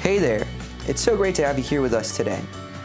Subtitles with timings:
[0.00, 0.46] Hey there!
[0.88, 2.40] It's so great to have you here with us today.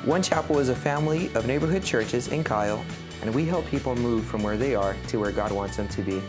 [0.06, 2.86] One Chapel is a family of neighborhood churches in Kyle,
[3.22, 6.02] and we help people move from where they are to where God wants them to
[6.04, 6.22] be.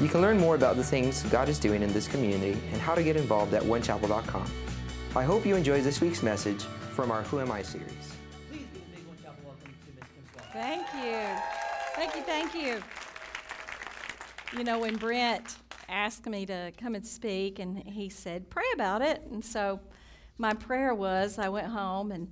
[0.00, 2.94] You can learn more about the things God is doing in this community and how
[2.94, 4.50] to get involved at onechapel.com.
[5.16, 6.62] I hope you enjoyed this week's message
[6.94, 7.88] from our Who Am I series.
[8.48, 10.04] Please give a big one chapel welcome to Ms.
[10.32, 11.18] Kim Thank you.
[11.96, 12.80] Thank you, thank you.
[14.56, 15.56] You know, when Brent
[15.88, 19.22] asked me to come and speak, and he said, pray about it.
[19.30, 19.80] And so
[20.36, 22.28] my prayer was I went home and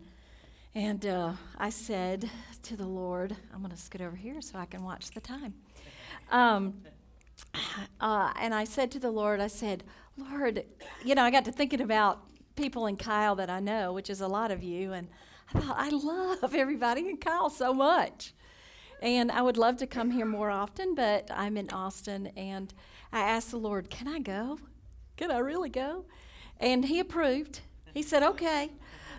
[0.75, 2.29] and uh, I said
[2.65, 5.55] to the Lord, I'm going to scoot over here so I can watch the time.
[6.31, 6.83] Um,
[7.99, 9.85] uh, and I said to the Lord, I said,
[10.19, 10.65] Lord,
[11.03, 12.21] you know, I got to thinking about
[12.55, 15.09] people in Kyle that I know, which is a lot of you, and
[15.55, 18.35] I thought, I love everybody in Kyle so much.
[19.01, 22.75] And I would love to come here more often, but I'm in Austin, and
[23.17, 24.59] I asked the Lord, Can I go?
[25.17, 26.05] Can I really go?
[26.61, 27.61] And He approved.
[27.95, 28.73] He said, Okay.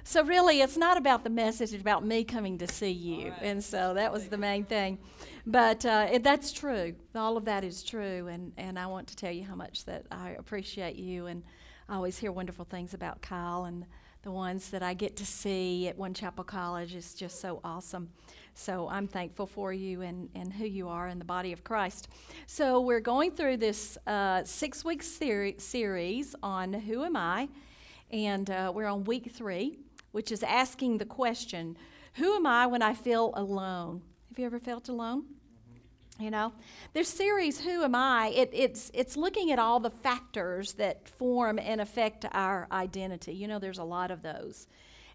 [0.04, 3.34] So, really, it's not about the message, it's about me coming to see you.
[3.42, 5.00] And so that was the main thing.
[5.48, 6.94] But uh, it, that's true.
[7.16, 8.28] All of that is true.
[8.28, 11.26] And, and I want to tell you how much that I appreciate you.
[11.26, 11.42] And
[11.90, 13.84] I always hear wonderful things about Kyle and
[14.24, 18.10] the ones that I get to see at One Chapel College is just so awesome.
[18.54, 22.08] So I'm thankful for you and, and who you are in the body of Christ.
[22.48, 27.50] So we're going through this uh, six week seri- series on Who Am I?
[28.12, 29.78] And uh, we're on week three
[30.18, 31.78] which is asking the question
[32.16, 34.02] Who am I when I feel alone?
[34.30, 35.26] Have you ever felt alone?
[36.20, 36.52] You know,
[36.94, 38.30] this series, Who Am I?
[38.36, 43.34] It, it's, it's looking at all the factors that form and affect our identity.
[43.34, 44.66] You know, there's a lot of those.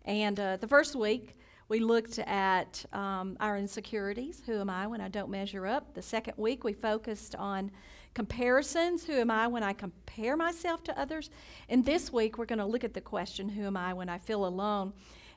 [0.04, 1.36] And uh, the first week,
[1.68, 4.44] we looked at um, our insecurities.
[4.46, 5.92] Who am I when I don't measure up?
[5.94, 7.72] The second week, we focused on
[8.14, 9.04] comparisons.
[9.04, 11.30] Who am I when I compare myself to others?
[11.68, 14.18] And this week, we're going to look at the question Who am I when I
[14.18, 14.92] feel alone?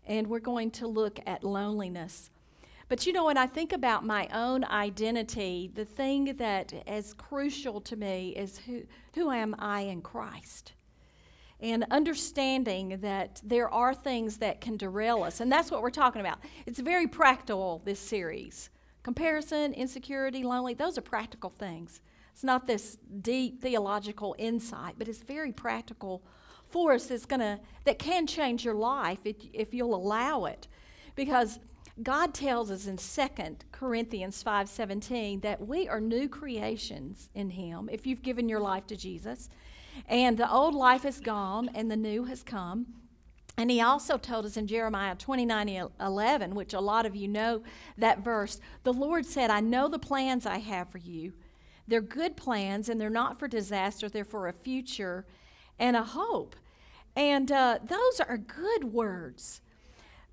[0.05, 2.29] And we're going to look at loneliness.
[2.87, 7.81] But you know, when I think about my own identity, the thing that is crucial
[7.81, 8.83] to me is who,
[9.15, 10.73] who am I in Christ?
[11.59, 15.39] And understanding that there are things that can derail us.
[15.39, 16.39] And that's what we're talking about.
[16.65, 18.69] It's very practical, this series.
[19.01, 22.01] Comparison, insecurity, lonely, those are practical things.
[22.33, 26.21] It's not this deep theological insight, but it's very practical
[26.69, 30.67] force that's gonna that can change your life if, if you'll allow it.
[31.15, 31.59] Because
[32.03, 38.05] God tells us in 2 Corinthians 5:17 that we are new creations in him if
[38.05, 39.49] you've given your life to Jesus.
[40.07, 42.87] And the old life is gone and the new has come.
[43.57, 47.63] And he also told us in Jeremiah 29 11, which a lot of you know
[47.97, 51.31] that verse, the Lord said, I know the plans I have for you.
[51.87, 55.25] They're good plans and they're not for disaster, they're for a future
[55.79, 56.57] and a hope.
[57.15, 59.61] And uh, those are good words.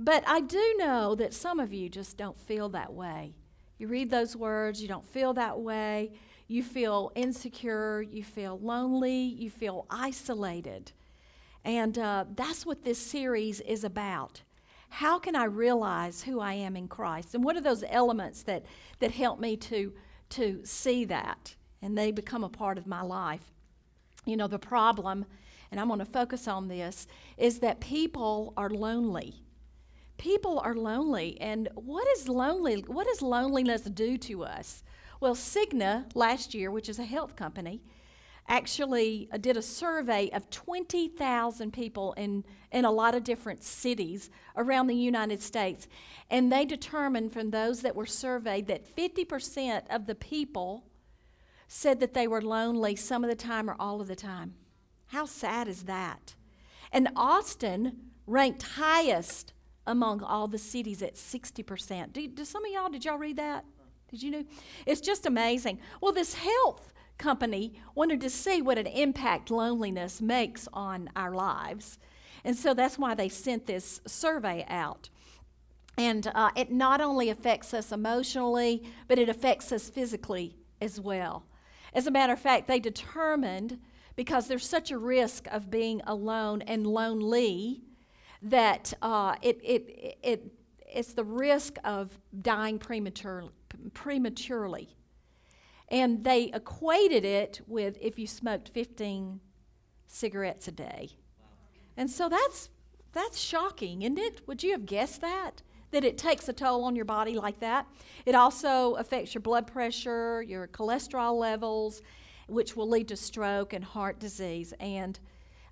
[0.02, 3.36] But I do know that some of you just don't feel that way.
[3.78, 6.10] You read those words, you don't feel that way.
[6.48, 10.90] You feel insecure, you feel lonely, you feel isolated.
[11.64, 14.42] And uh, that's what this series is about.
[14.88, 17.36] How can I realize who I am in Christ?
[17.36, 18.64] And what are those elements that,
[18.98, 19.92] that help me to,
[20.30, 21.54] to see that?
[21.80, 23.52] And they become a part of my life.
[24.24, 25.26] You know, the problem,
[25.70, 29.44] and I'm going to focus on this, is that people are lonely
[30.18, 34.82] people are lonely and what is lonely what does loneliness do to us?
[35.20, 37.82] Well cigna last year which is a health company
[38.48, 44.30] actually uh, did a survey of 20000 people in, in a lot of different cities
[44.56, 45.86] around the united states
[46.28, 50.84] and they determined from those that were surveyed that 50% of the people
[51.68, 54.54] said that they were lonely some of the time or all of the time.
[55.06, 56.34] How sad is that?
[56.92, 57.96] And austin
[58.26, 59.52] ranked highest
[59.86, 62.12] among all the cities at 60%.
[62.12, 63.64] Do, do some of y'all, did y'all read that?
[64.08, 64.44] Did you know?
[64.86, 65.78] It's just amazing.
[66.00, 71.98] Well, this health company wanted to see what an impact loneliness makes on our lives.
[72.44, 75.08] And so that's why they sent this survey out.
[75.96, 81.44] And uh, it not only affects us emotionally, but it affects us physically as well.
[81.94, 83.78] As a matter of fact, they determined
[84.16, 87.82] because there's such a risk of being alone and lonely
[88.42, 90.52] that uh, it, it, it,
[90.86, 93.44] it's the risk of dying premature,
[93.94, 94.96] prematurely.
[95.88, 99.40] And they equated it with if you smoked 15
[100.06, 101.10] cigarettes a day.
[101.96, 102.70] And so that's,
[103.12, 104.46] that's shocking, isn't it?
[104.46, 105.62] Would you have guessed that?
[105.90, 107.86] That it takes a toll on your body like that.
[108.24, 112.00] It also affects your blood pressure, your cholesterol levels,
[112.48, 114.72] which will lead to stroke and heart disease.
[114.80, 115.20] And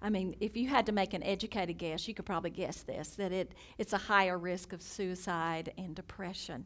[0.03, 3.11] I mean, if you had to make an educated guess, you could probably guess this
[3.11, 6.65] that it, it's a higher risk of suicide and depression.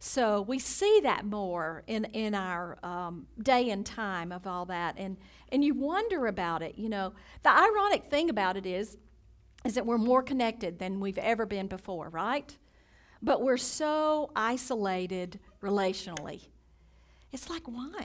[0.00, 4.94] So we see that more in, in our um, day and time of all that.
[4.96, 5.16] And,
[5.50, 6.78] and you wonder about it.
[6.78, 8.96] You know, the ironic thing about it is,
[9.64, 12.56] is that we're more connected than we've ever been before, right?
[13.20, 16.42] But we're so isolated relationally.
[17.32, 18.04] It's like, why?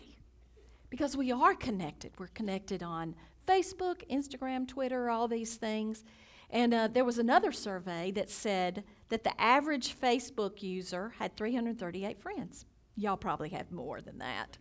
[0.90, 2.12] Because we are connected.
[2.18, 3.16] We're connected on
[3.48, 6.04] Facebook, Instagram, Twitter, all these things.
[6.50, 12.19] And uh, there was another survey that said that the average Facebook user had 338
[12.22, 12.66] friends.
[12.95, 14.57] Y'all probably have more than that.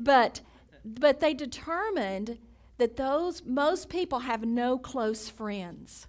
[0.00, 0.40] but,
[0.84, 2.38] but they determined
[2.78, 6.08] that those most people have no close friends.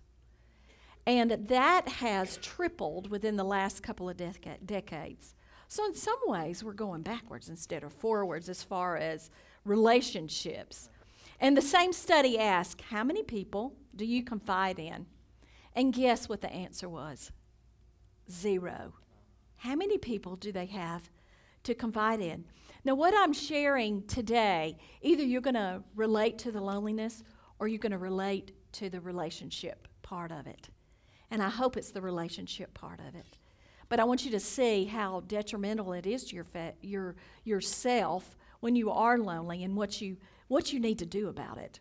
[1.05, 5.35] And that has tripled within the last couple of deca- decades.
[5.67, 9.29] So, in some ways, we're going backwards instead of forwards as far as
[9.65, 10.89] relationships.
[11.43, 15.05] And the same study asked, How many people do you confide in?
[15.75, 17.33] And guess what the answer was?
[18.31, 18.93] Zero.
[19.57, 21.11] How many people do they have
[21.63, 22.45] to confide in?
[22.85, 27.23] Now, what I'm sharing today, either you're going to relate to the loneliness
[27.59, 30.69] or you're going to relate to the relationship part of it.
[31.29, 33.37] And I hope it's the relationship part of it.
[33.89, 38.37] But I want you to see how detrimental it is to your, fa- your yourself
[38.61, 40.15] when you are lonely and what you,
[40.47, 41.79] what you need to do about it.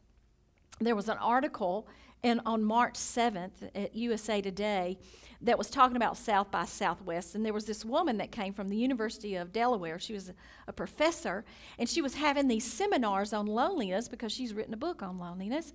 [0.80, 1.86] There was an article
[2.24, 4.98] and on March 7th at USA Today
[5.40, 7.34] that was talking about South by Southwest.
[7.34, 9.98] And there was this woman that came from the University of Delaware.
[9.98, 10.32] She was
[10.68, 11.44] a professor,
[11.78, 15.72] and she was having these seminars on loneliness because she's written a book on loneliness.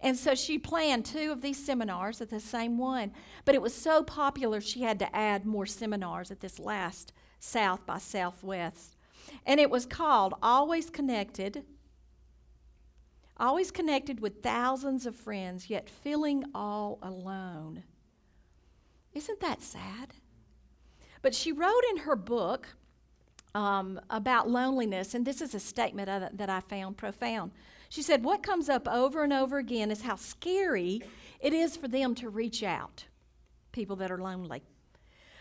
[0.00, 3.12] And so she planned two of these seminars at the same one.
[3.44, 7.84] But it was so popular, she had to add more seminars at this last South
[7.84, 8.96] by Southwest.
[9.44, 11.64] And it was called Always Connected
[13.40, 17.82] always connected with thousands of friends, yet feeling all alone.
[19.12, 20.14] Isn't that sad?
[21.22, 22.68] But she wrote in her book
[23.54, 27.52] um, about loneliness, and this is a statement that I found profound.
[27.88, 31.02] She said, What comes up over and over again is how scary
[31.40, 33.06] it is for them to reach out,
[33.72, 34.62] people that are lonely.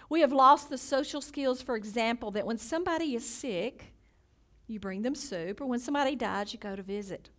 [0.09, 3.93] We have lost the social skills, for example, that when somebody is sick,
[4.65, 7.29] you bring them soup, or when somebody dies, you go to visit.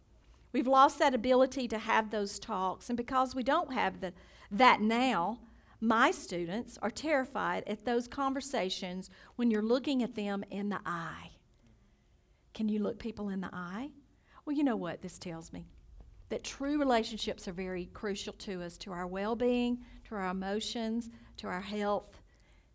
[0.53, 4.13] We've lost that ability to have those talks, and because we don't have the,
[4.51, 5.39] that now,
[5.81, 11.31] my students are terrified at those conversations when you're looking at them in the eye.
[12.53, 13.91] Can you look people in the eye?
[14.45, 15.67] Well, you know what this tells me?
[16.29, 21.09] That true relationships are very crucial to us, to our well being, to our emotions,
[21.39, 22.21] to our health,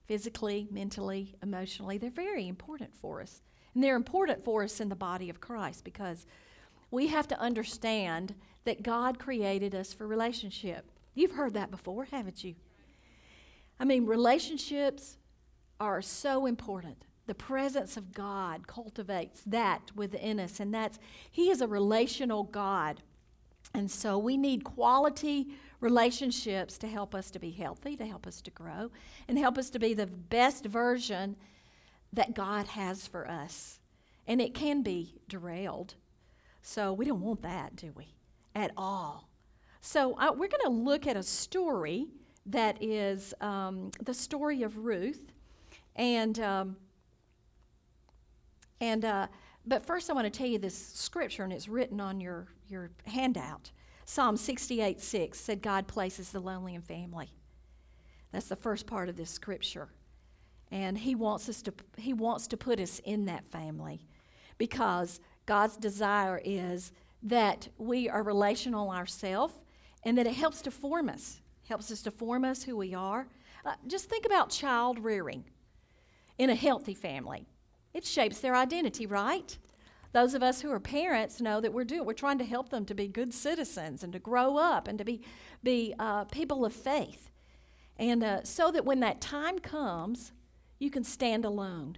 [0.07, 1.97] physically, mentally, emotionally.
[1.97, 3.41] They're very important for us.
[3.73, 6.25] And they're important for us in the body of Christ because
[6.95, 8.33] we have to understand
[8.63, 10.89] that God created us for relationship.
[11.13, 12.55] You've heard that before, haven't you?
[13.79, 15.17] I mean, relationships
[15.79, 17.03] are so important.
[17.27, 20.97] The presence of God cultivates that within us, and that's
[21.29, 23.01] He is a relational God.
[23.73, 25.49] And so we need quality
[25.81, 28.89] relationships to help us to be healthy, to help us to grow,
[29.27, 31.35] and help us to be the best version
[32.13, 33.79] that God has for us.
[34.25, 35.95] And it can be derailed
[36.67, 38.15] so we don't want that, do we?
[38.55, 39.29] At all.
[39.81, 42.07] So uh, we're going to look at a story
[42.47, 45.31] that is um, the story of Ruth,
[45.95, 46.77] and um,
[48.81, 49.27] and uh,
[49.63, 52.89] but first I want to tell you this scripture, and it's written on your your
[53.05, 53.71] handout.
[54.05, 57.29] Psalm 68 6 said, God places the lonely in family.
[58.31, 59.89] That's the first part of this scripture.
[60.71, 64.07] And he wants us to he wants to put us in that family
[64.57, 66.91] because God's desire is
[67.23, 69.53] that we are relational ourselves
[70.03, 73.27] and that it helps to form us, helps us to form us who we are.
[73.65, 75.43] Uh, just think about child rearing
[76.37, 77.47] in a healthy family.
[77.93, 79.57] It shapes their identity, right?
[80.11, 82.85] Those of us who are parents know that we're doing we're trying to help them
[82.85, 85.21] to be good citizens and to grow up and to be
[85.63, 87.31] be uh, people of faith,
[87.97, 90.31] and uh, so that when that time comes,
[90.79, 91.97] you can stand alone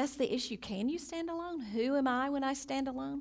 [0.00, 0.56] that's the issue.
[0.56, 1.60] Can you stand alone?
[1.60, 3.20] Who am I when I stand alone?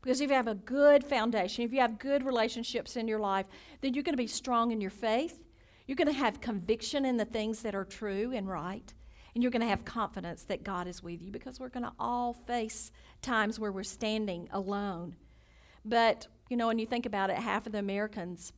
[0.00, 3.46] Because if you have a good foundation, if you have good relationships in your life,
[3.80, 5.44] then you're going to be strong in your faith.
[5.86, 8.94] You're going to have conviction in the things that are true and right.
[9.34, 11.92] And you're going to have confidence that God is with you because we're going to
[11.98, 15.16] all face times where we're standing alone.
[15.84, 18.52] But, you know, when you think about it, half of the Americans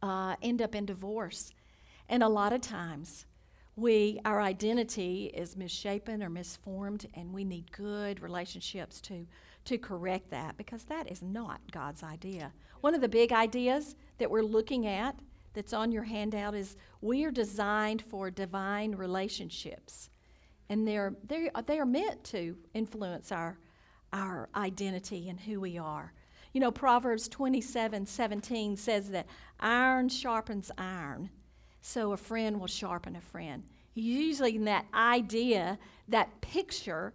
[0.00, 1.52] uh, end up in divorce.
[2.08, 3.26] And a lot of times,
[3.78, 9.26] we our identity is misshapen or misformed and we need good relationships to
[9.64, 12.52] to correct that because that is not God's idea.
[12.80, 15.16] One of the big ideas that we're looking at
[15.52, 20.08] that's on your handout is we are designed for divine relationships.
[20.70, 23.58] And they're, they're, they are meant to influence our,
[24.12, 26.12] our identity and who we are.
[26.52, 29.26] You know, Proverbs 27 17 says that
[29.60, 31.30] iron sharpens iron,
[31.88, 33.64] so a friend will sharpen a friend.
[33.94, 37.14] Usually, in that idea, that picture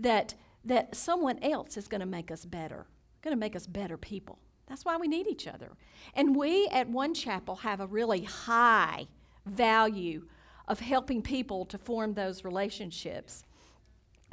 [0.00, 2.86] that, that someone else is going to make us better,
[3.22, 4.40] going to make us better people.
[4.66, 5.70] That's why we need each other.
[6.14, 9.06] And we at One Chapel have a really high
[9.46, 10.26] value
[10.66, 13.44] of helping people to form those relationships.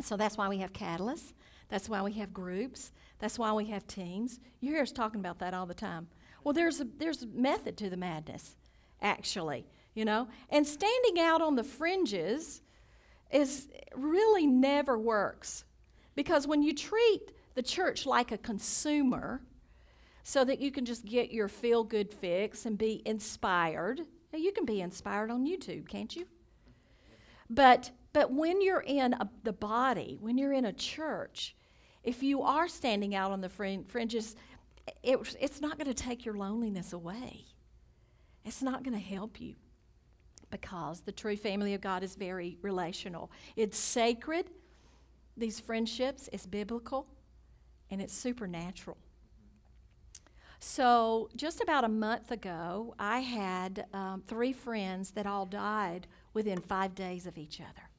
[0.02, 1.34] So that's why we have catalysts.
[1.70, 2.92] That's why we have groups.
[3.20, 4.40] That's why we have teams.
[4.60, 6.08] You hear us talking about that all the time.
[6.44, 8.56] Well, there's a, there's a method to the madness,
[9.02, 10.28] actually, you know.
[10.50, 12.62] And standing out on the fringes
[13.32, 15.66] is really never works
[16.16, 19.42] because when you treat the church like a consumer,
[20.28, 24.02] so that you can just get your feel good fix and be inspired.
[24.34, 26.26] Now, you can be inspired on YouTube, can't you?
[27.50, 31.56] But, but when you're in a, the body, when you're in a church,
[32.04, 34.36] if you are standing out on the fringes,
[35.02, 37.46] it, it's not going to take your loneliness away.
[38.48, 39.56] It's not going to help you
[40.50, 43.30] because the true family of God is very relational.
[43.58, 44.50] It's sacred,
[45.36, 47.08] these friendships, it's biblical,
[47.92, 48.96] and it's supernatural.
[50.60, 56.62] So, just about a month ago, I had um, three friends that all died within
[56.62, 57.90] five days of each other.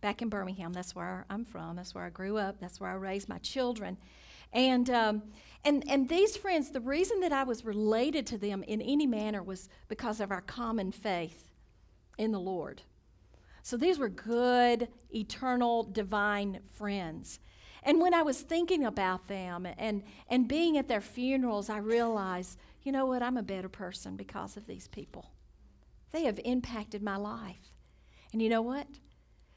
[0.00, 2.94] Back in Birmingham, that's where I'm from, that's where I grew up, that's where I
[2.94, 3.98] raised my children.
[4.52, 5.22] And, um,
[5.64, 9.42] and, and these friends, the reason that I was related to them in any manner
[9.42, 11.50] was because of our common faith
[12.16, 12.82] in the Lord.
[13.62, 17.38] So these were good, eternal, divine friends.
[17.82, 22.58] And when I was thinking about them and, and being at their funerals, I realized,
[22.82, 25.30] you know what, I'm a better person because of these people.
[26.10, 27.72] They have impacted my life.
[28.32, 28.86] And you know what?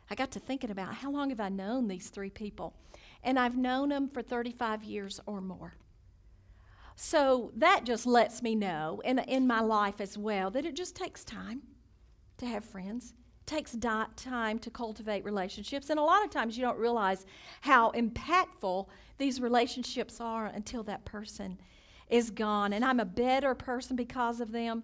[0.09, 2.73] I got to thinking about how long have I known these three people?
[3.23, 5.75] And I've known them for 35 years or more.
[6.95, 10.95] So that just lets me know, in, in my life as well, that it just
[10.95, 11.61] takes time
[12.37, 13.13] to have friends
[13.51, 13.75] takes
[14.15, 15.89] time to cultivate relationships.
[15.89, 17.25] And a lot of times you don't realize
[17.61, 18.87] how impactful
[19.17, 21.59] these relationships are until that person
[22.09, 22.73] is gone.
[22.73, 24.83] And I'm a better person because of them.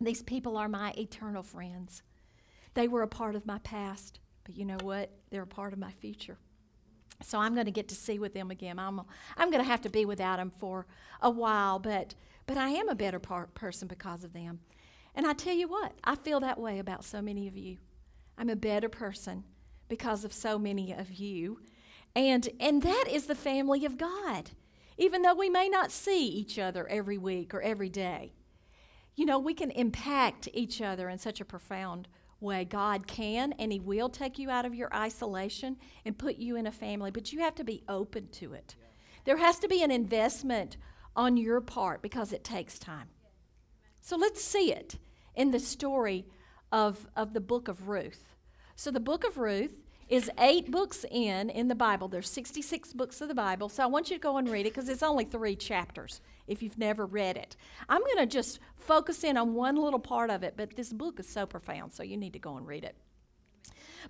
[0.00, 2.02] These people are my eternal friends.
[2.74, 5.10] They were a part of my past, but you know what?
[5.30, 6.36] They're a part of my future.
[7.22, 8.78] So I'm going to get to see with them again.
[8.78, 9.00] I'm,
[9.36, 10.86] I'm going to have to be without them for
[11.20, 12.14] a while, but,
[12.46, 14.60] but I am a better par- person because of them.
[15.14, 17.78] And I tell you what, I feel that way about so many of you.
[18.36, 19.44] I'm a better person
[19.88, 21.60] because of so many of you.
[22.14, 24.50] And, and that is the family of God,
[24.98, 28.32] even though we may not see each other every week or every day.
[29.14, 32.16] You know, we can impact each other in such a profound way.
[32.64, 36.66] God can and He will take you out of your isolation and put you in
[36.66, 38.76] a family, but you have to be open to it.
[39.24, 40.76] There has to be an investment
[41.14, 43.08] on your part because it takes time.
[44.00, 44.96] So let's see it
[45.34, 46.26] in the story
[46.70, 48.34] of, of the book of Ruth.
[48.76, 52.08] So the book of Ruth is eight books in in the Bible.
[52.08, 53.68] There's 66 books of the Bible.
[53.68, 56.62] So I want you to go and read it because it's only three chapters if
[56.62, 57.56] you've never read it.
[57.88, 61.18] I'm going to just focus in on one little part of it, but this book
[61.18, 62.94] is so profound, so you need to go and read it.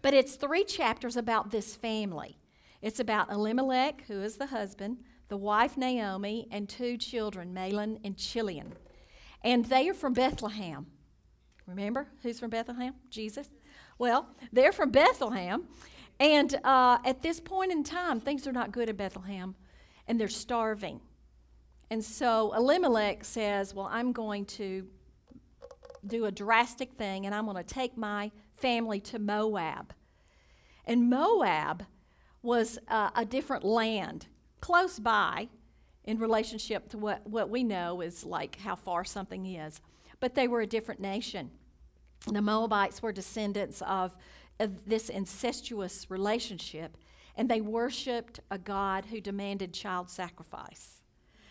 [0.02, 2.36] But it's three chapters about this family.
[2.82, 4.98] It's about Elimelech, who is the husband,
[5.28, 8.74] the wife Naomi, and two children, Mahlon and Chilion.
[9.42, 10.86] And they are from Bethlehem.
[11.66, 12.94] Remember who's from Bethlehem?
[13.10, 13.48] Jesus.
[13.98, 15.64] Well, they're from Bethlehem.
[16.18, 19.54] And uh, at this point in time, things are not good in Bethlehem,
[20.06, 21.00] and they're starving.
[21.90, 24.86] And so Elimelech says, Well, I'm going to
[26.06, 29.92] do a drastic thing, and I'm going to take my family to Moab.
[30.86, 31.84] And Moab
[32.42, 34.26] was uh, a different land
[34.60, 35.48] close by
[36.04, 39.80] in relationship to what, what we know is like how far something is.
[40.20, 41.50] But they were a different nation.
[42.26, 44.16] The Moabites were descendants of,
[44.58, 46.96] of this incestuous relationship,
[47.36, 51.02] and they worshiped a God who demanded child sacrifice.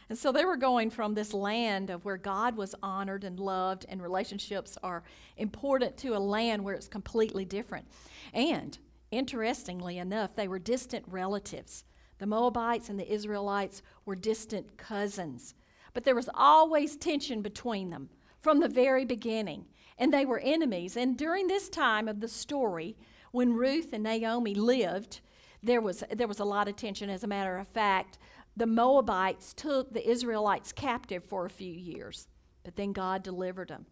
[0.10, 3.86] And so they were going from this land of where God was honored and loved,
[3.90, 5.04] and relationships are
[5.38, 7.88] important to a land where it's completely different.
[8.34, 8.78] And
[9.12, 11.86] interestingly enough, they were distant relatives.
[12.20, 15.56] The Moabites and the Israelites were distant cousins.
[15.94, 18.10] But there was always tension between them
[18.46, 19.66] from the very beginning
[19.98, 20.96] and they were enemies.
[20.96, 22.96] And during this time of the story,
[23.32, 25.22] when Ruth and Naomi lived,
[25.64, 27.10] there was, there was a lot of tension.
[27.10, 28.20] As a matter of fact,
[28.56, 32.28] the Moabites took the Israelites captive for a few years,
[32.64, 33.88] but then God delivered them.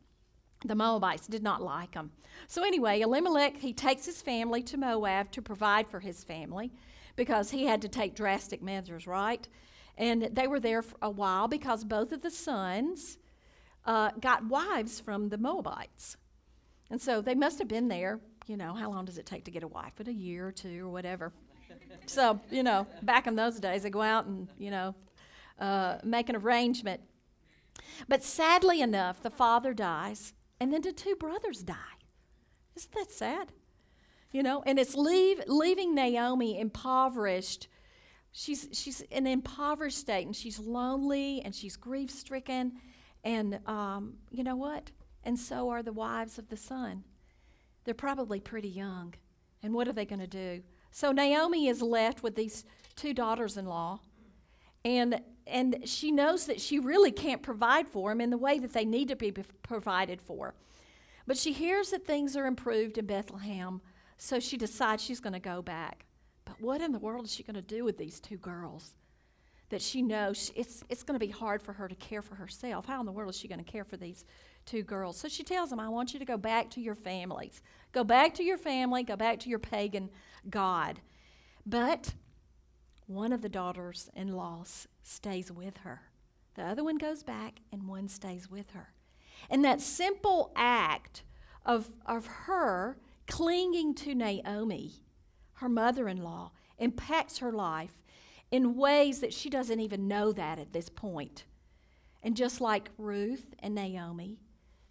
[0.63, 2.11] The Moabites did not like them.
[2.47, 6.71] So, anyway, Elimelech, he takes his family to Moab to provide for his family
[7.15, 9.47] because he had to take drastic measures, right?
[9.97, 13.17] And they were there for a while because both of the sons
[13.85, 16.17] uh, got wives from the Moabites.
[16.89, 19.51] And so they must have been there, you know, how long does it take to
[19.51, 19.93] get a wife?
[19.95, 21.31] But a year or two or whatever.
[22.05, 24.95] so, you know, back in those days, they go out and, you know,
[25.59, 27.01] uh, make an arrangement.
[28.07, 31.75] But sadly enough, the father dies, and then the two brothers die.
[32.75, 33.51] Isn't that sad?
[34.31, 37.67] You know, and it's leave, leaving Naomi impoverished.
[38.31, 42.73] She's, she's in an impoverished state, and she's lonely, and she's grief stricken.
[43.23, 44.91] And um, you know what?
[45.23, 47.03] And so are the wives of the son.
[47.85, 49.13] They're probably pretty young.
[49.61, 50.63] And what are they going to do?
[50.91, 52.65] So Naomi is left with these
[52.95, 53.99] two daughters in law.
[54.85, 58.73] And, and she knows that she really can't provide for them in the way that
[58.73, 60.53] they need to be provided for.
[61.25, 63.81] But she hears that things are improved in Bethlehem,
[64.17, 66.05] so she decides she's going to go back.
[66.43, 68.93] But what in the world is she going to do with these two girls?
[69.73, 72.85] That she knows it's, it's going to be hard for her to care for herself.
[72.85, 74.23] How in the world is she going to care for these
[74.67, 75.17] two girls?
[75.17, 77.59] So she tells them, I want you to go back to your families.
[77.91, 80.11] Go back to your family, go back to your pagan
[80.47, 80.99] God.
[81.65, 82.13] But
[83.07, 84.63] one of the daughters in law
[85.01, 86.03] stays with her.
[86.53, 88.93] The other one goes back, and one stays with her.
[89.49, 91.23] And that simple act
[91.65, 95.01] of, of her clinging to Naomi,
[95.53, 98.02] her mother in law, impacts her life
[98.53, 101.43] in ways that she doesn't even know that at this point.
[102.21, 104.37] And just like Ruth and Naomi,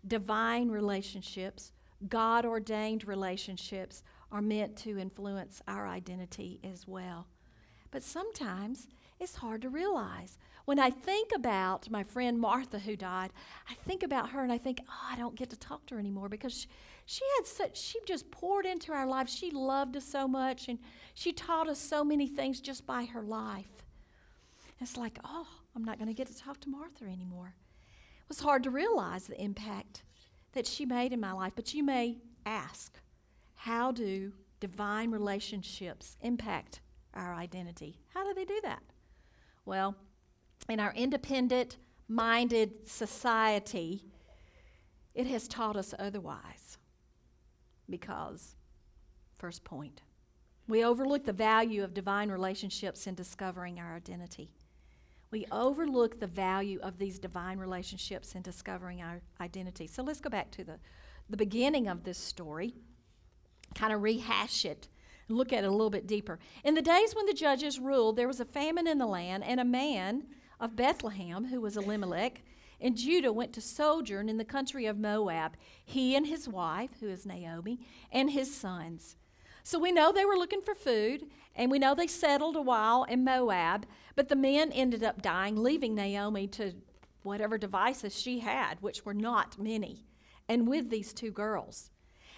[0.05, 1.71] divine relationships,
[2.09, 4.03] God ordained relationships
[4.33, 7.29] are meant to influence our identity as well.
[7.93, 8.89] But sometimes
[9.21, 10.39] it's hard to realize.
[10.65, 13.31] When I think about my friend Martha who died,
[13.71, 16.01] I think about her and I think, oh, I don't get to talk to her
[16.01, 16.67] anymore because she,
[17.13, 19.35] she had such, she just poured into our lives.
[19.35, 20.79] She loved us so much and
[21.13, 23.85] she taught us so many things just by her life.
[24.81, 25.47] It's like, oh,
[25.77, 27.55] I'm not going to get to talk to Martha anymore.
[28.23, 30.05] It was hard to realize the impact
[30.55, 31.53] that she made in my life.
[31.55, 32.99] But you may ask,
[33.57, 36.81] how do divine relationships impact
[37.13, 37.99] our identity?
[38.15, 38.83] How do they do that?
[39.67, 39.97] Well,
[40.67, 41.77] in our independent
[42.09, 44.07] minded society,
[45.15, 46.79] it has taught us otherwise.
[47.93, 48.57] Because,
[49.37, 50.01] first point,
[50.67, 54.55] we overlook the value of divine relationships in discovering our identity.
[55.31, 59.87] We overlook the value of these divine relationships in discovering our identity.
[59.89, 60.79] So let's go back to the,
[61.29, 62.73] the beginning of this story,
[63.75, 64.89] kind of rehash it,
[65.29, 66.39] look at it a little bit deeper.
[66.65, 69.61] In the days when the judges ruled, there was a famine in the land, and
[69.61, 70.25] a man
[70.59, 72.41] of Bethlehem, who was Elimelech,
[72.83, 77.09] in Judah went to sojourn in the country of Moab, he and his wife, who
[77.09, 77.79] is Naomi,
[78.11, 79.17] and his sons.
[79.63, 83.05] So we know they were looking for food, and we know they settled a while
[83.05, 86.75] in Moab, but the men ended up dying, leaving Naomi to
[87.23, 90.05] whatever devices she had, which were not many,
[90.49, 91.91] and with these two girls.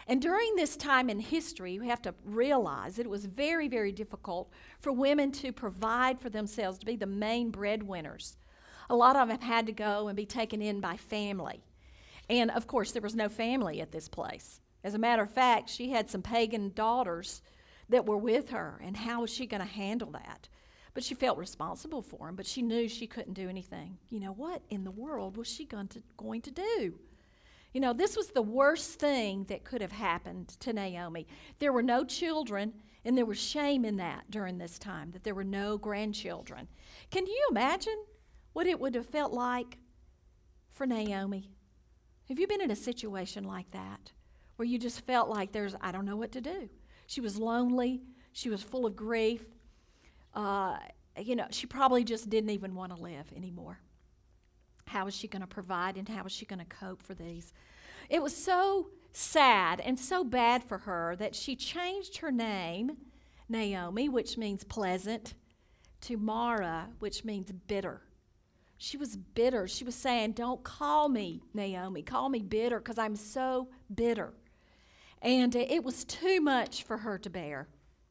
[0.06, 4.50] And during this time in history, we have to realize it was very, very difficult
[4.78, 8.36] for women to provide for themselves, to be the main breadwinners.
[8.90, 11.64] A lot of them had to go and be taken in by family.
[12.28, 14.60] And of course, there was no family at this place.
[14.82, 17.42] As a matter of fact, she had some pagan daughters
[17.88, 20.48] that were with her, and how was she going to handle that?
[20.94, 23.98] But she felt responsible for them, but she knew she couldn't do anything.
[24.10, 26.98] You know, what in the world was she going to, going to do?
[27.72, 31.26] You know, this was the worst thing that could have happened to Naomi.
[31.58, 35.34] There were no children, and there was shame in that during this time, that there
[35.34, 36.68] were no grandchildren.
[37.10, 37.96] Can you imagine
[38.54, 39.76] what it would have felt like
[40.70, 41.50] for Naomi?
[42.28, 44.12] Have you been in a situation like that?
[44.56, 46.68] where you just felt like there's, I don't know what to do.
[47.06, 49.44] She was lonely, she was full of grief.
[50.32, 50.78] Uh,
[51.20, 53.78] you know, she probably just didn't even want to live anymore.
[54.86, 57.52] How is she going to provide and how is she going to cope for these?
[58.08, 62.96] It was so sad and so bad for her that she changed her name,
[63.48, 65.34] Naomi, which means pleasant,
[66.02, 68.02] to Mara, which means bitter.
[68.76, 69.66] She was bitter.
[69.68, 74.32] She was saying, Don't call me Naomi, call me bitter because I'm so bitter.
[75.22, 77.68] And it was too much for her to bear.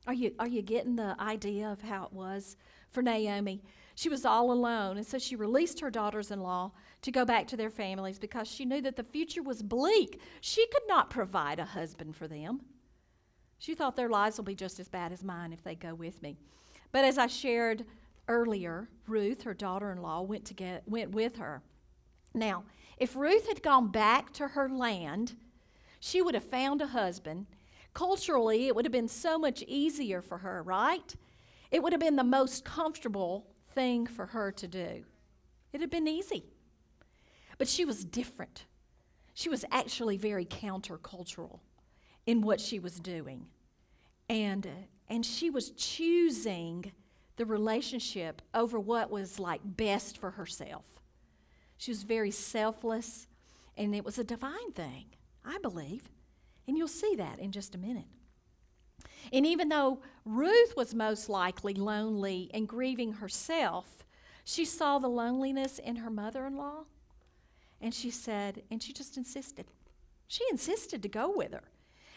[0.08, 2.58] Are you, are you getting the idea of how it was
[2.90, 3.62] for Naomi?
[3.96, 6.72] She was all alone, and so she released her daughters in law
[7.04, 10.20] to go back to their families because she knew that the future was bleak.
[10.42, 12.62] She could not provide a husband for them.
[13.60, 16.22] She thought their lives will be just as bad as mine if they go with
[16.22, 16.38] me.
[16.92, 17.86] But as I shared
[18.28, 21.62] earlier, Ruth, her daughter in law, went, to get, went with her.
[22.34, 22.64] Now,
[22.98, 25.36] if Ruth had gone back to her land,
[26.00, 27.48] she would have found a husband.
[27.94, 31.16] Culturally, it would have been so much easier for her, right?
[31.72, 35.04] It would have been the most comfortable thing for her to do.
[35.72, 36.46] It had been easy.
[37.58, 38.66] But she was different.
[39.34, 41.60] She was actually very countercultural
[42.26, 43.48] in what she was doing.
[44.30, 44.70] And, uh,
[45.08, 46.92] and she was choosing
[47.36, 50.86] the relationship over what was like best for herself.
[51.78, 53.28] She was very selfless,
[53.76, 55.06] and it was a divine thing,
[55.44, 56.10] I believe.
[56.68, 58.06] And you'll see that in just a minute.
[59.32, 64.06] And even though Ruth was most likely lonely and grieving herself,
[64.46, 66.86] she saw the loneliness in her mother in law.
[67.82, 69.66] And she said, and she just insisted.
[70.28, 71.64] She insisted to go with her.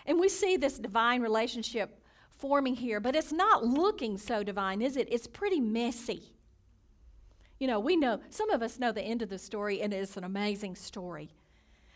[0.05, 2.01] And we see this divine relationship
[2.39, 5.09] forming here, but it's not looking so divine, is it?
[5.11, 6.33] It's pretty messy.
[7.59, 10.17] You know, we know, some of us know the end of the story, and it's
[10.17, 11.31] an amazing story.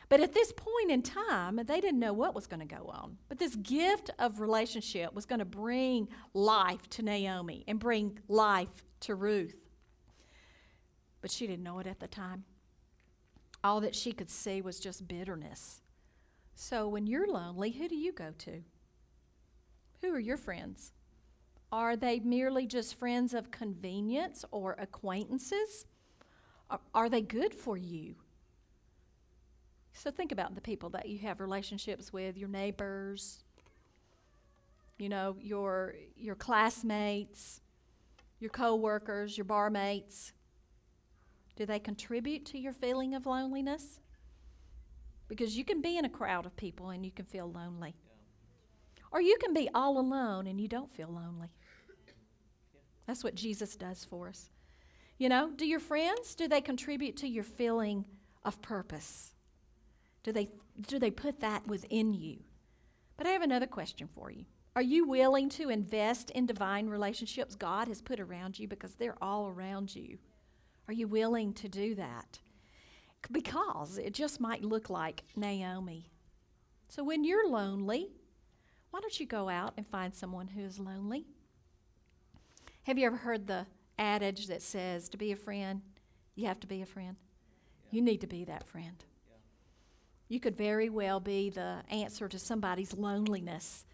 [0.09, 3.19] But at this point in time, they didn't know what was going to go on.
[3.29, 8.85] But this gift of relationship was going to bring life to Naomi and bring life
[9.01, 9.55] to Ruth.
[11.21, 12.45] But she didn't know it at the time.
[13.63, 15.83] All that she could see was just bitterness.
[16.55, 18.63] So when you're lonely, who do you go to?
[20.01, 20.93] Who are your friends?
[21.73, 25.87] Are they merely just friends of convenience or acquaintances?
[26.95, 28.15] Are, they good for you?
[29.93, 33.45] So think about the people that you have relationships with, your neighbors,
[34.99, 37.61] you know, your your classmates,
[38.39, 40.33] your coworkers, your barmates.
[41.57, 44.01] Do they contribute to your feeling of loneliness?
[45.29, 47.95] Because you can be in a crowd of people and you can feel lonely.
[49.13, 51.49] Or you can be all alone and you don't feel lonely.
[53.07, 54.51] That's what Jesus does for us.
[55.19, 58.05] You know, do your friends, do they contribute to your feeling
[58.45, 59.35] of purpose?
[60.23, 60.49] Do they,
[60.81, 62.39] do they put that within you?
[63.17, 64.45] But I have another question for you.
[64.77, 69.23] Are you willing to invest in divine relationships God has put around you because they're
[69.23, 70.19] all around you?
[70.87, 72.39] Are you willing to do that?
[73.31, 76.11] Because it just might look like Naomi.
[76.89, 78.09] So when you're lonely,
[78.91, 81.27] why don't you go out and find someone who is lonely?
[82.85, 83.67] Have you ever heard the
[83.99, 85.83] adage that says to be a friend,
[86.35, 87.17] you have to be a friend?
[87.85, 87.97] Yeah.
[87.97, 89.05] You need to be that friend.
[89.29, 89.37] Yeah.
[90.29, 93.85] You could very well be the answer to somebody's loneliness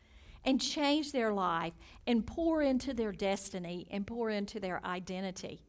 [0.44, 1.74] and change their life
[2.06, 5.60] and pour into their destiny and pour into their identity.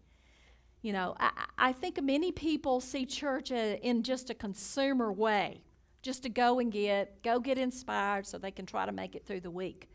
[0.84, 5.64] You know, I, I think many people see church uh, in just a consumer way
[6.08, 9.26] just to go and get, go get inspired so they can try to make it
[9.26, 9.90] through the week.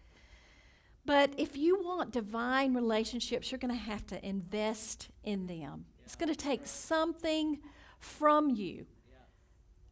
[1.06, 5.86] But if you want divine relationships, you're going to have to invest in them.
[5.96, 6.04] Yeah.
[6.04, 7.60] It's going to take something
[7.98, 8.84] from you.
[9.08, 9.16] Yeah.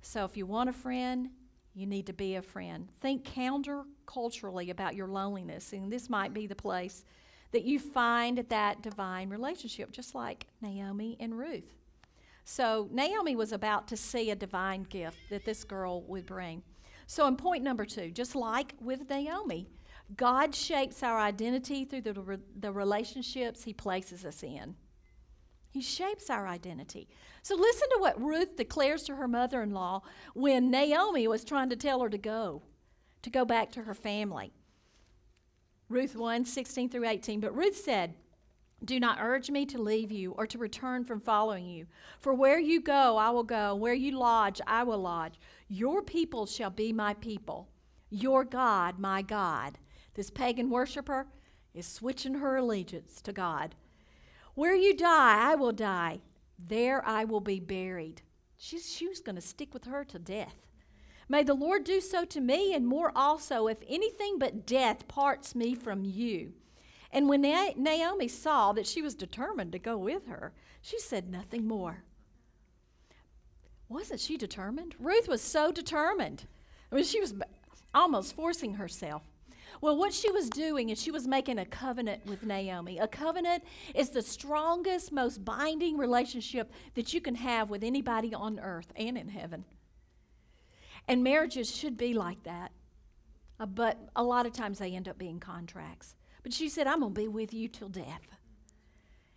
[0.02, 1.30] So if you want a friend,
[1.72, 2.90] you need to be a friend.
[3.00, 7.02] Think counterculturally about your loneliness, and this might be the place
[7.52, 11.79] that you find that divine relationship, just like Naomi and Ruth.
[12.50, 16.64] So Naomi was about to see a divine gift that this girl would bring.
[17.06, 19.68] So, in point number two, just like with Naomi,
[20.16, 24.74] God shapes our identity through the, the relationships He places us in.
[25.70, 27.08] He shapes our identity.
[27.42, 30.02] So, listen to what Ruth declares to her mother in law
[30.34, 32.62] when Naomi was trying to tell her to go,
[33.22, 34.52] to go back to her family.
[35.88, 37.38] Ruth 1 16 through 18.
[37.38, 38.14] But Ruth said,
[38.84, 41.86] do not urge me to leave you or to return from following you.
[42.18, 43.74] For where you go, I will go.
[43.74, 45.38] Where you lodge, I will lodge.
[45.68, 47.68] Your people shall be my people.
[48.08, 49.78] Your God, my God.
[50.14, 51.26] This pagan worshiper
[51.74, 53.74] is switching her allegiance to God.
[54.54, 56.20] Where you die, I will die.
[56.58, 58.22] There I will be buried.
[58.56, 60.56] She's, she was going to stick with her to death.
[61.28, 65.54] May the Lord do so to me and more also, if anything but death parts
[65.54, 66.54] me from you.
[67.12, 71.66] And when Naomi saw that she was determined to go with her, she said nothing
[71.66, 72.04] more.
[73.88, 74.94] Wasn't she determined?
[75.00, 76.46] Ruth was so determined.
[76.92, 77.34] I mean, she was
[77.92, 79.22] almost forcing herself.
[79.80, 82.98] Well, what she was doing is she was making a covenant with Naomi.
[82.98, 88.60] A covenant is the strongest, most binding relationship that you can have with anybody on
[88.60, 89.64] earth and in heaven.
[91.08, 92.72] And marriages should be like that.
[93.58, 96.14] Uh, but a lot of times they end up being contracts.
[96.42, 98.22] But she said, I'm going to be with you till death.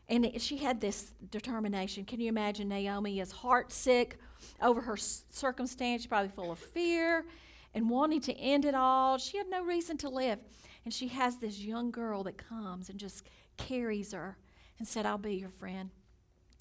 [0.10, 2.06] And it, she had this determination.
[2.06, 4.18] Can you imagine Naomi is heart sick
[4.62, 7.26] over her circumstance, probably full of fear
[7.74, 9.18] and wanting to end it all.
[9.18, 10.40] She had no reason to live.
[10.86, 13.26] And she has this young girl that comes and just
[13.58, 14.38] carries her
[14.80, 15.90] and said, I'll be your friend.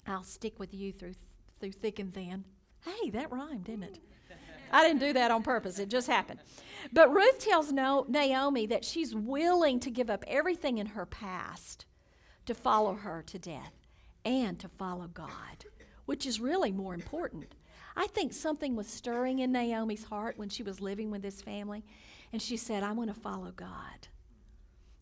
[0.07, 1.15] I'll stick with you through,
[1.59, 2.45] through thick and thin.
[2.85, 3.99] Hey, that rhymed, didn't it?
[4.73, 6.39] I didn't do that on purpose, it just happened.
[6.91, 11.85] But Ruth tells Naomi that she's willing to give up everything in her past
[12.45, 13.73] to follow her to death
[14.25, 15.65] and to follow God,
[16.05, 17.55] which is really more important.
[17.95, 21.85] I think something was stirring in Naomi's heart when she was living with this family,
[22.33, 24.07] and she said, I want to follow God.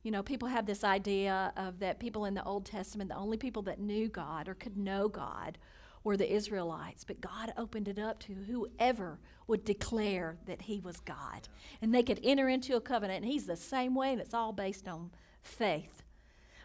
[0.04, 3.38] You know, people have this idea of that people in the Old Testament, the only
[3.38, 5.58] people that knew God or could know God
[6.04, 11.00] were the Israelites, but God opened it up to whoever would declare that He was
[11.00, 11.48] God.
[11.82, 14.54] And they could enter into a covenant, and He's the same way, and it's all
[14.54, 15.12] based on
[15.42, 16.04] faith.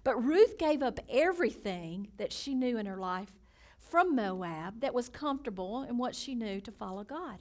[0.04, 3.32] But Ruth gave up everything that she knew in her life
[3.78, 7.38] from Moab that was comfortable in what she knew to follow God.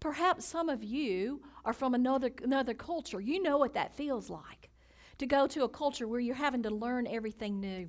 [0.00, 3.20] Perhaps some of you are from another, another culture.
[3.20, 4.70] You know what that feels like
[5.18, 7.88] to go to a culture where you're having to learn everything new.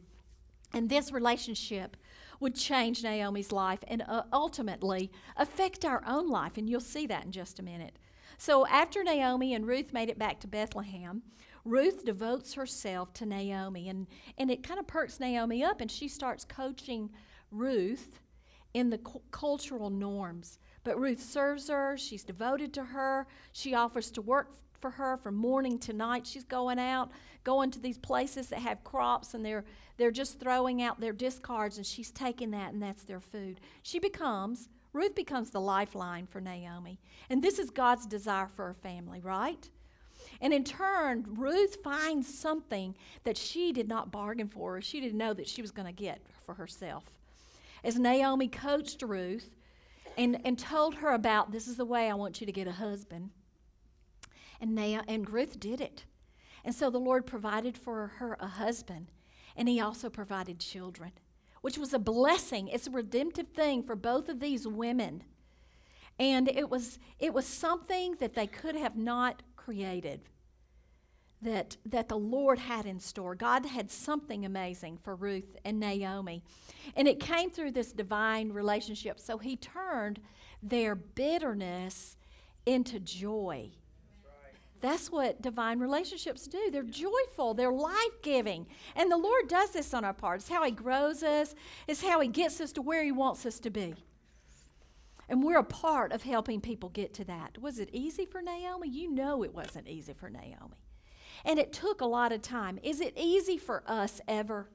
[0.74, 1.98] And this relationship
[2.40, 6.58] would change Naomi's life and uh, ultimately affect our own life.
[6.58, 7.98] And you'll see that in just a minute.
[8.38, 11.24] So, after Naomi and Ruth made it back to Bethlehem,
[11.66, 13.90] Ruth devotes herself to Naomi.
[13.90, 17.10] And, and it kind of perks Naomi up, and she starts coaching
[17.52, 18.20] Ruth
[18.74, 20.60] in the cu- cultural norms.
[20.84, 25.36] But Ruth serves her, she's devoted to her, she offers to work for her from
[25.36, 26.26] morning to night.
[26.26, 27.12] She's going out,
[27.44, 29.66] going to these places that have crops, and they're,
[29.98, 33.60] they're just throwing out their discards, and she's taking that, and that's their food.
[33.84, 37.00] She becomes, Ruth becomes the lifeline for Naomi.
[37.30, 39.70] And this is God's desire for her family, right?
[40.42, 45.18] And in turn, Ruth finds something that she did not bargain for, or she didn't
[45.18, 47.04] know that she was going to get for herself.
[47.84, 49.56] As Naomi coached Ruth
[50.18, 52.74] and, and told her about this is the way I want you to get a
[52.74, 53.30] husband,
[54.60, 56.06] and, Na- and Ruth did it.
[56.64, 59.12] And so the Lord provided for her a husband,
[59.56, 61.12] and He also provided children,
[61.62, 62.68] which was a blessing.
[62.68, 65.24] It's a redemptive thing for both of these women.
[66.18, 70.22] And it was, it was something that they could have not created
[71.42, 73.36] that, that the Lord had in store.
[73.36, 76.44] God had something amazing for Ruth and Naomi.
[76.96, 79.20] And it came through this divine relationship.
[79.20, 80.20] So he turned
[80.62, 82.18] their bitterness
[82.66, 83.72] into joy.
[84.82, 86.70] That's what divine relationships do.
[86.72, 88.66] They're joyful, they're life giving.
[88.96, 90.40] And the Lord does this on our part.
[90.42, 91.56] It's how He grows us,
[91.88, 93.96] it's how He gets us to where He wants us to be.
[95.28, 97.60] And we're a part of helping people get to that.
[97.62, 98.90] Was it easy for Naomi?
[98.90, 100.78] You know it wasn't easy for Naomi.
[101.46, 102.80] And it took a lot of time.
[102.82, 104.70] Is it easy for us ever?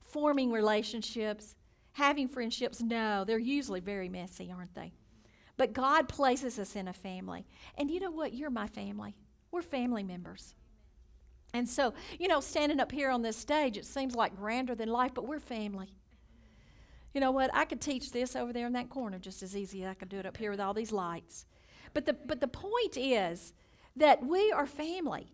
[0.00, 1.56] Forming relationships,
[1.92, 2.82] having friendships?
[2.82, 4.92] No, they're usually very messy, aren't they?
[5.56, 7.46] But God places us in a family.
[7.78, 8.34] And you know what?
[8.34, 9.16] You're my family.
[9.56, 10.54] We're family members.
[11.54, 14.90] And so, you know, standing up here on this stage, it seems like grander than
[14.90, 15.94] life, but we're family.
[17.14, 17.48] You know what?
[17.54, 20.10] I could teach this over there in that corner just as easy as I could
[20.10, 21.46] do it up here with all these lights.
[21.94, 23.54] But the, but the point is
[23.96, 25.32] that we are family.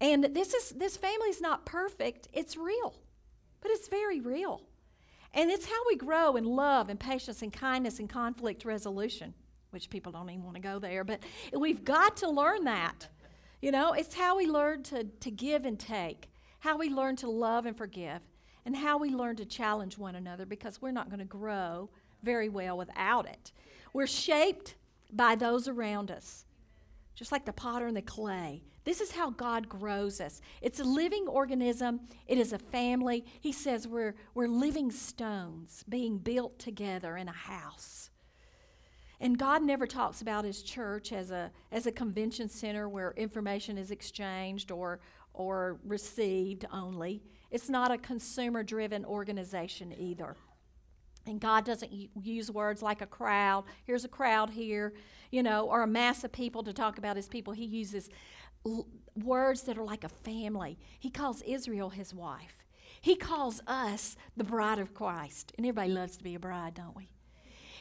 [0.00, 2.94] And this is this family is not perfect, it's real.
[3.60, 4.62] But it's very real.
[5.34, 9.34] And it's how we grow in love and patience and kindness and conflict resolution,
[9.72, 11.20] which people don't even want to go there, but
[11.52, 13.08] we've got to learn that.
[13.60, 16.28] You know, it's how we learn to, to give and take,
[16.60, 18.20] how we learn to love and forgive
[18.66, 21.88] and how we learn to challenge one another because we're not going to grow
[22.22, 23.52] very well without it.
[23.92, 24.74] We're shaped
[25.12, 26.44] by those around us,
[27.14, 28.62] just like the potter and the clay.
[28.84, 30.40] This is how God grows us.
[30.60, 33.24] It's a living organism, it is a family.
[33.40, 38.10] He says we're, we're living stones being built together in a house.
[39.20, 43.78] And God never talks about his church as a, as a convention center where information
[43.78, 45.00] is exchanged or,
[45.32, 47.22] or received only.
[47.50, 50.36] It's not a consumer driven organization either.
[51.26, 53.64] And God doesn't use words like a crowd.
[53.84, 54.92] Here's a crowd here,
[55.30, 57.52] you know, or a mass of people to talk about his people.
[57.52, 58.10] He uses
[58.64, 60.78] l- words that are like a family.
[61.00, 62.64] He calls Israel his wife.
[63.00, 65.52] He calls us the bride of Christ.
[65.56, 67.08] And everybody loves to be a bride, don't we?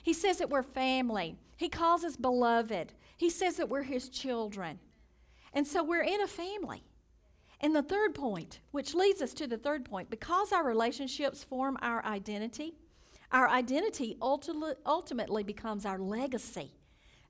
[0.06, 1.36] He says that we're family.
[1.58, 2.94] He calls us beloved.
[3.18, 4.78] He says that we're his children.
[5.52, 6.84] And so we're in a family.
[7.60, 11.80] And the third point, which leads us to the third point, because our relationships form
[11.82, 12.76] our identity,
[13.32, 16.72] our identity ultimately becomes our legacy.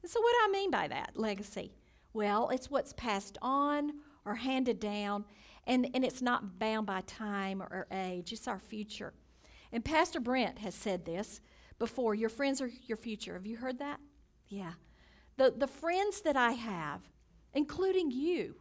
[0.02, 1.72] And so, what do I mean by that, legacy?
[2.12, 3.94] Well, it's what's passed on
[4.26, 5.24] or handed down,
[5.66, 9.14] and, and it's not bound by time or age, it's our future.
[9.72, 11.40] And Pastor Brent has said this
[11.80, 13.34] before your friends are your future.
[13.34, 14.00] Have you heard that?
[14.48, 14.74] Yeah.
[15.38, 17.02] The, the friends that I have,
[17.54, 18.56] including you,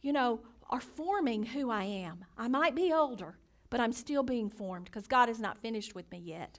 [0.00, 2.24] you know, are forming who I am.
[2.38, 3.36] I might be older,
[3.70, 6.58] but I'm still being formed because God is not finished with me yet.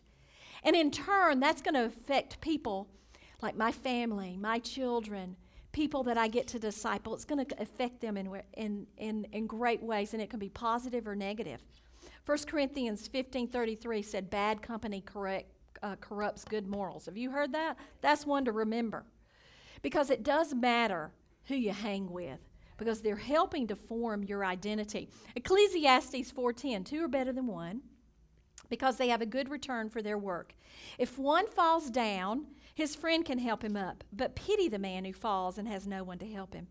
[0.64, 2.88] And in turn, that's going to affect people
[3.42, 5.36] like my family, my children,
[5.72, 7.14] people that I get to disciple.
[7.14, 10.50] It's going to affect them in, in, in, in great ways, and it can be
[10.50, 11.62] positive or negative.
[12.26, 15.52] 1 Corinthians 15.33 said, bad company correct,
[15.84, 17.06] uh, corrupts good morals.
[17.06, 17.78] Have you heard that?
[18.02, 19.06] That's one to remember.
[19.82, 21.12] Because it does matter
[21.46, 22.40] who you hang with
[22.78, 25.10] because they're helping to form your identity.
[25.36, 27.82] Ecclesiastes 4:10, two are better than one
[28.70, 30.56] because they have a good return for their work.
[30.98, 35.14] If one falls down, his friend can help him up, but pity the man who
[35.14, 36.68] falls and has no one to help him.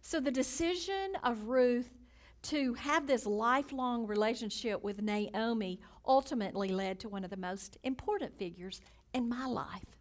[0.00, 2.01] So the decision of Ruth
[2.42, 8.36] to have this lifelong relationship with Naomi ultimately led to one of the most important
[8.36, 8.80] figures
[9.14, 9.96] in my life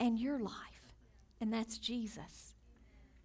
[0.00, 0.94] and your life,
[1.40, 2.54] and that's Jesus.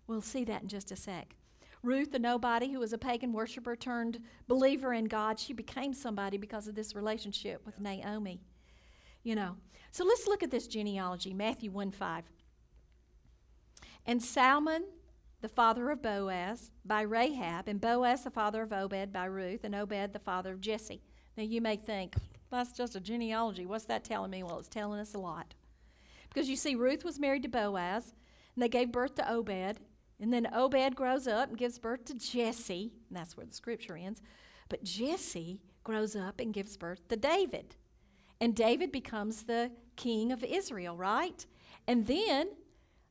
[0.06, 1.36] We'll see that in just a sec.
[1.84, 6.38] Ruth, the nobody who was a pagan worshiper turned believer in God, she became somebody
[6.38, 8.42] because of this relationship with Naomi.
[9.24, 9.56] You know.
[9.92, 12.24] So let's look at this genealogy, Matthew 1 5.
[14.06, 14.84] And Salmon,
[15.42, 19.76] the father of Boaz, by Rahab, and Boaz, the father of Obed, by Ruth, and
[19.76, 21.04] Obed, the father of Jesse.
[21.36, 22.16] Now you may think,
[22.50, 23.66] that's just a genealogy.
[23.66, 24.42] What's that telling me?
[24.42, 25.54] Well, it's telling us a lot.
[26.30, 28.16] Because you see, Ruth was married to Boaz,
[28.56, 29.80] and they gave birth to Obed,
[30.20, 33.96] and then Obed grows up and gives birth to Jesse, and that's where the scripture
[33.96, 34.22] ends.
[34.70, 37.76] But Jesse grows up and gives birth to David.
[38.42, 41.46] And David becomes the king of Israel, right?
[41.88, 42.50] And then,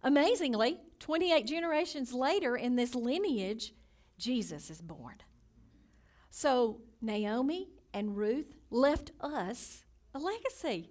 [0.03, 3.73] amazingly, 28 generations later in this lineage,
[4.19, 5.17] Jesus is born.
[6.31, 10.91] So Naomi and Ruth left us a legacy.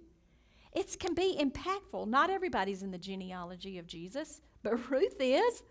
[0.72, 2.06] It can be impactful.
[2.08, 5.62] Not everybody's in the genealogy of Jesus, but Ruth is.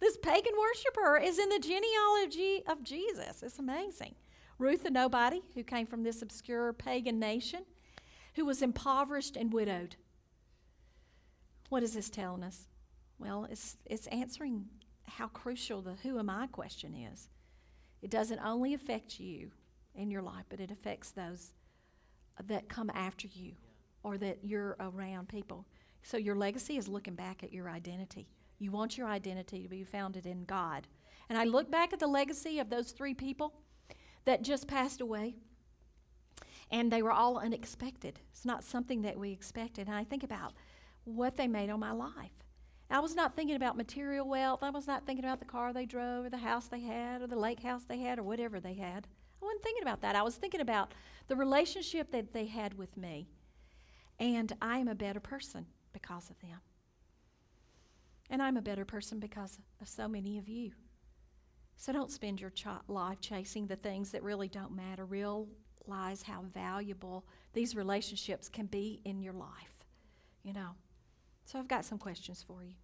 [0.00, 3.42] This pagan worshiper is in the genealogy of Jesus.
[3.42, 4.14] It's amazing.
[4.58, 7.64] Ruth, a nobody who came from this obscure pagan nation,
[8.34, 9.96] who was impoverished and widowed.
[11.70, 12.66] What is this telling us?
[13.18, 14.66] Well, it's, it's answering
[15.06, 17.28] how crucial the who am I question is.
[18.02, 19.50] It doesn't only affect you
[19.94, 21.52] in your life, but it affects those
[22.46, 23.52] that come after you
[24.02, 25.66] or that you're around people.
[26.02, 28.28] So your legacy is looking back at your identity.
[28.58, 30.86] You want your identity to be founded in God.
[31.28, 33.54] And I look back at the legacy of those three people
[34.26, 35.36] that just passed away,
[36.70, 38.20] and they were all unexpected.
[38.32, 39.86] It's not something that we expected.
[39.86, 40.52] And I think about
[41.04, 42.43] what they made on my life.
[42.94, 44.62] I was not thinking about material wealth.
[44.62, 47.26] I was not thinking about the car they drove or the house they had or
[47.26, 49.08] the lake house they had or whatever they had.
[49.42, 50.14] I wasn't thinking about that.
[50.14, 50.94] I was thinking about
[51.26, 53.26] the relationship that they had with me.
[54.20, 56.60] And I am a better person because of them.
[58.30, 60.70] And I'm a better person because of so many of you.
[61.76, 65.04] So don't spend your ch- life chasing the things that really don't matter.
[65.04, 69.84] Realize how valuable these relationships can be in your life.
[70.44, 70.76] You know.
[71.44, 72.74] So I've got some questions for you.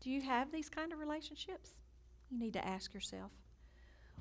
[0.00, 1.74] Do you have these kind of relationships?
[2.30, 3.32] You need to ask yourself.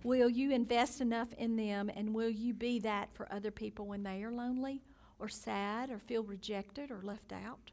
[0.03, 4.03] Will you invest enough in them and will you be that for other people when
[4.03, 4.83] they are lonely
[5.19, 7.71] or sad or feel rejected or left out?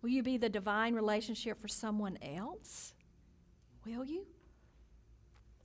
[0.00, 2.92] Will you be the divine relationship for someone else?
[3.84, 4.26] Will you?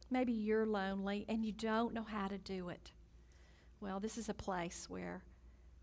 [0.09, 2.91] Maybe you're lonely and you don't know how to do it.
[3.79, 5.23] Well, this is a place where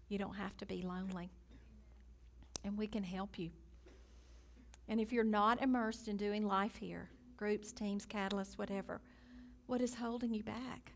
[0.09, 1.31] you don't have to be lonely.
[2.64, 3.50] And we can help you.
[4.90, 9.00] And if you're not immersed in doing life here, groups, teams, catalysts, whatever,
[9.66, 10.92] what is holding you back?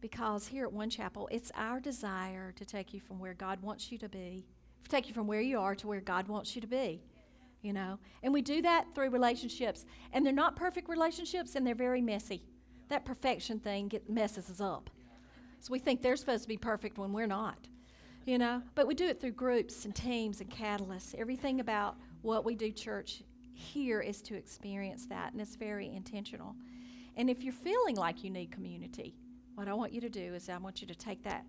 [0.00, 3.90] Because here at One Chapel, it's our desire to take you from where God wants
[3.90, 4.46] you to be
[4.88, 7.02] take you from where you are to where God wants you to be.
[7.62, 11.74] You know, and we do that through relationships, and they're not perfect relationships, and they're
[11.74, 12.42] very messy.
[12.88, 14.88] That perfection thing get, messes us up.
[15.58, 17.66] So we think they're supposed to be perfect when we're not.
[18.24, 21.14] You know, but we do it through groups and teams and catalysts.
[21.14, 21.96] Everything about
[22.26, 26.54] what we do, church, here is to experience that, and it's very intentional.
[27.16, 29.14] And if you're feeling like you need community,
[29.54, 31.46] what I want you to do is I want you to take that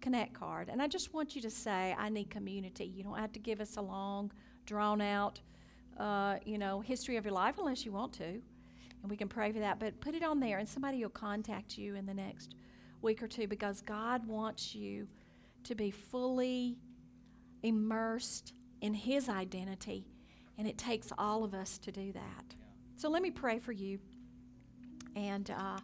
[0.00, 0.68] Connect card.
[0.68, 2.84] And I just want you to say, I need community.
[2.84, 4.30] You don't have to give us a long,
[4.64, 5.40] drawn out,
[5.98, 8.24] uh, you know, history of your life unless you want to.
[8.24, 9.80] And we can pray for that.
[9.80, 12.54] But put it on there, and somebody will contact you in the next
[13.02, 15.08] week or two because God wants you
[15.64, 16.78] to be fully
[17.64, 20.06] immersed in His identity.
[20.58, 22.54] And it takes all of us to do that.
[22.96, 23.98] So let me pray for you.
[25.14, 25.78] And, uh,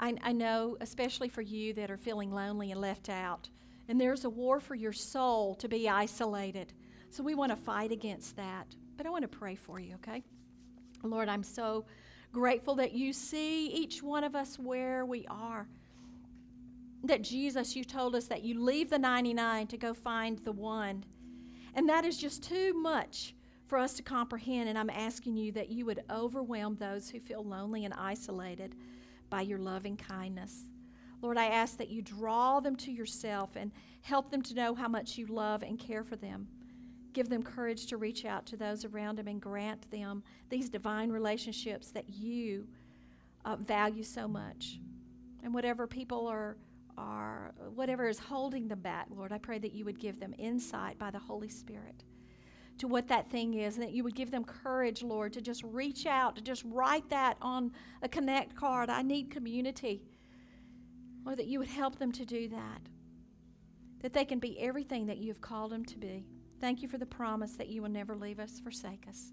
[0.00, 3.50] I, I know, especially for you that are feeling lonely and left out,
[3.86, 6.72] and there's a war for your soul to be isolated.
[7.10, 8.74] So we want to fight against that.
[8.96, 10.22] But I want to pray for you, okay?
[11.02, 11.84] Lord, I'm so
[12.32, 15.66] grateful that you see each one of us where we are.
[17.04, 21.04] That Jesus, you told us that you leave the 99 to go find the one.
[21.74, 23.34] And that is just too much
[23.70, 24.68] for us to comprehend.
[24.68, 28.74] And I'm asking you that you would overwhelm those who feel lonely and isolated
[29.30, 30.66] by your loving kindness.
[31.22, 33.70] Lord, I ask that you draw them to yourself and
[34.02, 36.48] help them to know how much you love and care for them.
[37.12, 41.10] Give them courage to reach out to those around them and grant them these divine
[41.10, 42.66] relationships that you
[43.44, 44.80] uh, value so much.
[45.44, 46.56] And whatever people are,
[46.98, 50.98] are, whatever is holding them back, Lord, I pray that you would give them insight
[50.98, 52.02] by the Holy Spirit
[52.80, 55.62] to what that thing is, and that you would give them courage, Lord, to just
[55.62, 57.72] reach out, to just write that on
[58.02, 58.90] a connect card.
[58.90, 60.02] I need community.
[61.24, 62.80] Lord, that you would help them to do that,
[64.00, 66.26] that they can be everything that you have called them to be.
[66.60, 69.32] Thank you for the promise that you will never leave us, forsake us.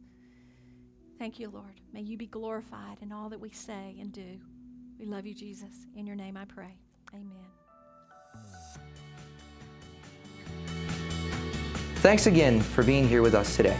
[1.17, 1.81] Thank you, Lord.
[1.93, 4.39] May you be glorified in all that we say and do.
[4.99, 5.87] We love you, Jesus.
[5.95, 6.77] In your name I pray.
[7.13, 7.56] Amen.
[12.07, 13.77] Thanks again for being here with us today.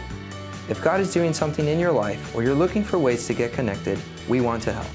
[0.68, 3.54] If God is doing something in your life or you're looking for ways to get
[3.54, 3.98] connected,
[4.28, 4.86] we want to help.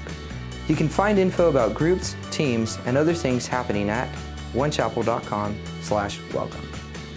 [0.68, 4.08] You can find info about groups, teams, and other things happening at
[4.52, 6.68] onechapel.com/welcome.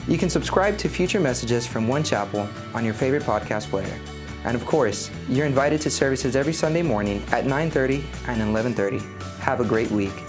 [0.07, 3.99] You can subscribe to future messages from One Chapel on your favorite podcast player.
[4.43, 9.03] And of course, you're invited to services every Sunday morning at 9:30 and 11:30.
[9.41, 10.26] Have a great week.